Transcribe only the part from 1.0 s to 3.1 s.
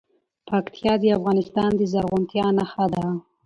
د افغانستان د زرغونتیا نښه ده.